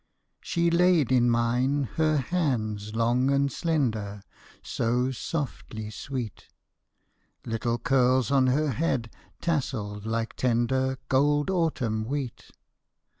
She 0.39 0.71
laid 0.71 1.11
in 1.11 1.29
mine 1.29 1.83
her 1.93 2.17
hands 2.17 2.95
long 2.95 3.29
and 3.29 3.51
slender, 3.51 4.23
So 4.63 5.11
softly 5.11 5.91
sweet. 5.91 6.47
Little 7.45 7.77
curls 7.77 8.31
on 8.31 8.47
her 8.47 8.71
head 8.71 9.11
tasselled 9.41 10.07
like 10.07 10.33
tender 10.33 10.97
Gold 11.07 11.51
autumn 11.51 12.05
wheat. 12.05 12.49